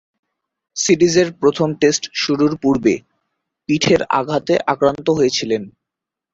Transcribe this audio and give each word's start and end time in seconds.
সিরিজের 0.75 1.27
প্রথম 1.41 1.69
টেস্ট 1.81 2.03
শুরুর 2.13 2.53
পূর্বে 2.63 2.93
পিঠের 3.69 4.01
আঘাতে 4.19 4.53
আক্রান্ত 4.67 5.07
হয়েছিলেন। 5.09 5.63